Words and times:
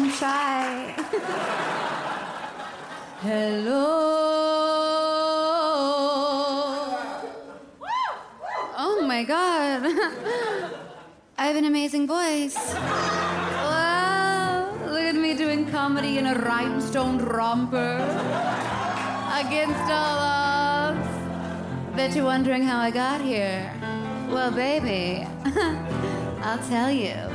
I'm 0.00 0.10
shy. 0.12 0.94
Hello. 3.20 3.84
Oh 8.78 9.04
my 9.06 9.22
god. 9.24 9.82
I 11.36 11.46
have 11.46 11.56
an 11.56 11.66
amazing 11.66 12.06
voice. 12.06 12.56
Wow. 13.66 14.72
Look 14.86 15.02
at 15.02 15.16
me 15.16 15.34
doing 15.34 15.70
comedy 15.70 16.16
in 16.16 16.24
a 16.28 16.34
rhinestone 16.34 17.18
romper. 17.18 17.96
Against 19.36 19.84
all 19.92 20.18
odds. 20.18 21.08
Bet 21.94 22.16
you're 22.16 22.24
wondering 22.24 22.62
how 22.62 22.78
I 22.78 22.90
got 22.90 23.20
here. 23.20 23.70
Well, 24.30 24.50
baby, 24.50 25.26
I'll 26.42 26.64
tell 26.70 26.90
you. 26.90 27.29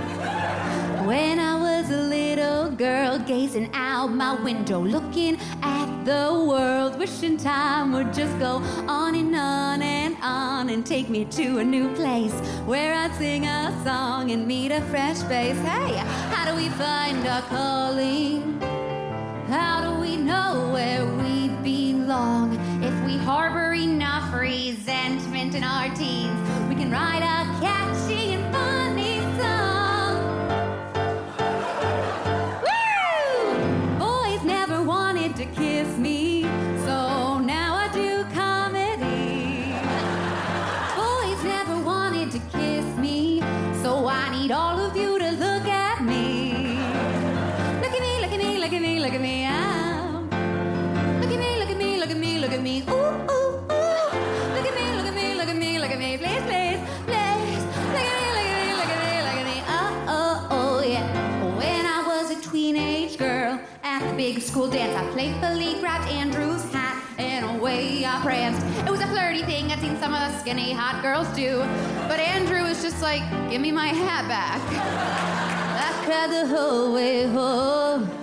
Girl, 3.17 3.27
gazing 3.27 3.69
out 3.73 4.07
my 4.07 4.33
window, 4.41 4.79
looking 4.79 5.37
at 5.61 6.03
the 6.05 6.45
world, 6.47 6.97
wishing 6.97 7.37
time 7.37 7.91
would 7.93 8.13
just 8.13 8.37
go 8.39 8.57
on 8.87 9.15
and 9.15 9.35
on 9.35 9.81
and 9.81 10.15
on 10.21 10.69
and 10.69 10.85
take 10.85 11.09
me 11.09 11.25
to 11.25 11.59
a 11.59 11.63
new 11.63 11.93
place 11.95 12.33
where 12.65 12.93
I'd 12.93 13.13
sing 13.15 13.45
a 13.45 13.71
song 13.83 14.31
and 14.31 14.47
meet 14.47 14.71
a 14.71 14.81
fresh 14.81 15.21
face. 15.23 15.57
Hey, 15.57 15.95
how 16.33 16.49
do 16.49 16.55
we 16.55 16.69
find 16.69 17.25
our 17.27 17.41
calling? 17.43 18.74
Girl 63.55 63.67
at 63.83 64.09
the 64.09 64.15
big 64.15 64.41
school 64.41 64.69
dance, 64.69 64.95
I 64.95 65.09
playfully 65.11 65.79
grabbed 65.79 66.09
Andrew's 66.09 66.63
hat 66.73 67.01
and 67.17 67.57
away 67.57 68.05
I 68.05 68.19
pranced. 68.21 68.65
It 68.85 68.91
was 68.91 69.01
a 69.01 69.07
flirty 69.07 69.43
thing 69.43 69.71
I'd 69.71 69.79
seen 69.79 69.97
some 69.99 70.13
of 70.13 70.19
the 70.19 70.37
skinny 70.39 70.73
hot 70.73 71.01
girls 71.01 71.27
do. 71.35 71.59
But 72.07 72.19
Andrew 72.19 72.63
was 72.63 72.81
just 72.81 73.01
like, 73.01 73.23
give 73.49 73.61
me 73.61 73.71
my 73.71 73.87
hat 73.87 74.27
back. 74.27 74.61
I 75.87 76.05
cried 76.05 76.31
the 76.31 76.47
whole 76.47 76.93
way 76.93 77.23
home. 77.25 78.09
Oh. 78.09 78.21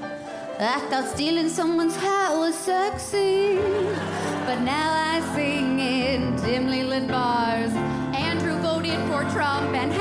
I 0.60 0.78
thought 0.91 1.09
stealing 1.09 1.49
someone's 1.49 1.97
hat 1.97 2.37
was 2.37 2.54
sexy, 2.54 3.56
but 4.47 4.60
now 4.60 4.93
I 4.93 5.20
sing 5.34 5.81
in 5.81 6.37
dimly 6.37 6.84
lit 6.84 7.09
bars. 7.09 7.72
Andrew 8.14 8.56
voted 8.59 9.00
for 9.09 9.22
Trump 9.32 9.75
and 9.75 9.93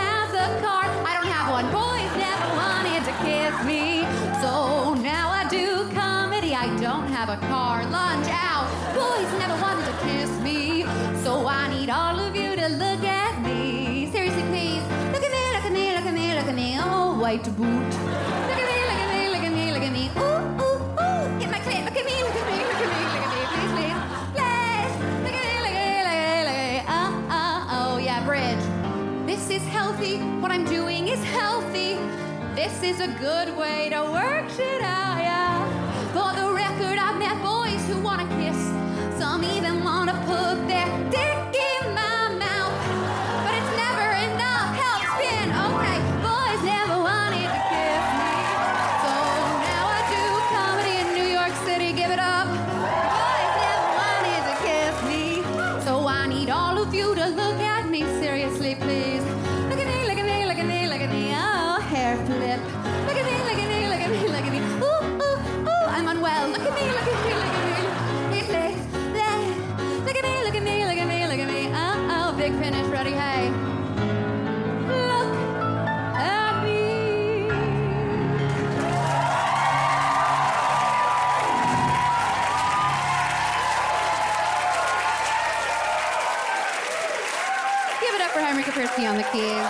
have 7.22 7.38
a 7.38 7.48
car. 7.48 7.84
Lunch 7.92 8.28
out. 8.32 8.66
Boys 8.96 9.32
never 9.38 9.54
wanted 9.62 9.86
to 9.86 9.96
kiss 10.02 10.32
me, 10.40 10.82
so 11.24 11.46
I 11.46 11.70
need 11.70 11.88
all 11.88 12.18
of 12.18 12.36
you 12.36 12.56
to 12.56 12.68
look 12.68 13.04
at 13.04 13.40
me. 13.44 14.10
Seriously, 14.12 14.42
please, 14.50 14.82
look 15.14 15.22
at 15.22 15.32
me, 15.32 15.44
look 15.54 15.66
at 15.66 15.72
me, 15.72 15.94
look 15.96 16.06
at 16.08 16.14
me, 16.16 16.34
look 16.34 16.48
at 16.48 16.56
me. 16.56 16.78
Oh, 16.80 17.20
white 17.22 17.44
boot. 17.56 17.94
Look 18.50 18.58
at 18.58 18.68
me, 18.72 18.78
look 18.90 19.02
at 19.06 19.10
me, 19.14 19.22
look 19.34 19.44
at 19.44 19.54
me, 19.54 19.66
look 19.72 19.84
at 19.84 19.94
me. 19.94 20.10
Ooh, 20.18 20.66
ooh, 20.66 20.82
ooh. 20.98 21.40
Get 21.40 21.52
my 21.52 21.60
clit. 21.60 21.86
Look 21.86 21.98
at 22.02 22.06
me, 22.10 22.18
look 22.26 22.38
at 22.42 22.46
me, 22.50 22.58
look 22.70 22.82
at 22.82 22.90
me, 22.90 23.00
look 23.06 23.22
at 23.22 23.30
me. 23.30 23.38
Please, 23.38 23.50
please, 23.54 23.74
please. 23.78 24.02
Look 25.22 25.36
at 25.38 25.46
me, 25.46 25.54
look 25.62 25.78
at 25.78 25.86
me, 25.86 25.94
look 26.02 26.18
at 26.18 26.26
me, 26.26 26.42
look 26.42 26.58
at 26.58 26.74
me. 26.74 26.90
Oh, 26.90 27.12
oh, 27.30 27.78
oh, 27.78 27.98
yeah, 28.00 28.26
bridge. 28.26 28.66
This 29.30 29.44
is 29.52 29.64
healthy. 29.68 30.18
What 30.42 30.52
I'm 30.52 30.66
doing 30.66 31.08
is 31.08 31.24
healthy. 31.26 32.00
This 32.56 32.82
is 32.82 33.00
a 33.00 33.10
good 33.22 33.56
way 33.56 33.90
to 33.94 34.02
work 34.10 34.50
shit 34.50 34.82
out, 34.82 35.20
yeah. 35.22 35.62
For 36.12 36.34
the 36.36 36.52
record, 36.52 36.98
I've 36.98 37.11
of 56.92 56.96
you 56.96 57.16
to 57.16 57.28
look 57.28 57.60
at 57.60 57.90
me 57.90 58.02
seriously, 58.20 58.76
please. 58.76 59.24
Look 59.70 59.80
at 59.80 59.88
me, 59.88 60.06
look 60.08 60.18
at 60.18 60.26
me, 60.26 60.46
look 60.46 60.58
at 60.58 60.66
me, 60.66 60.88
look 60.88 61.00
at 61.00 61.10
me. 61.10 61.32
Oh, 61.34 61.80
hair 61.80 62.18
flip. 62.26 62.60
Look 63.08 63.16
at 63.16 63.26
me, 63.26 63.38
look 63.48 63.60
at 63.64 63.70
me, 63.70 63.88
look 63.88 64.02
at 64.02 64.12
me, 64.12 64.28
look 64.28 64.46
at 64.46 64.52
me. 64.52 64.60
Ooh, 64.60 65.24
ooh, 65.24 65.70
ooh, 65.70 65.88
I'm 65.88 66.08
unwell. 66.10 66.50
Look 66.50 66.60
at 66.60 66.74
me, 66.74 66.92
look 66.92 67.08
at 67.08 67.26
me, 67.26 67.34
look 67.34 67.46
at 67.46 67.56
me. 67.56 67.92
Look 70.04 70.16
at 70.16 70.24
me, 70.24 70.44
look 70.44 70.56
at 70.56 70.64
me, 70.64 70.86
look 70.86 70.98
at 70.98 71.08
me, 71.08 71.28
look 71.28 71.40
at 71.40 71.48
me. 71.48 71.72
Oh, 71.74 72.08
oh, 72.12 72.38
big 72.38 72.52
finish, 72.60 72.88
ready, 72.88 73.12
hey. 73.12 73.81
On 88.64 89.18
the 89.18 89.26
keys. 89.32 89.68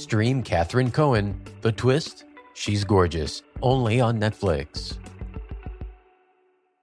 Stream 0.00 0.44
Catherine 0.44 0.92
Cohen, 0.92 1.40
The 1.60 1.72
Twist, 1.72 2.22
She's 2.52 2.84
Gorgeous, 2.84 3.42
only 3.62 4.00
on 4.00 4.20
Netflix. 4.20 4.96